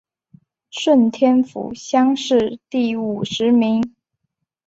[0.71, 3.93] 顺天府乡试第五十名。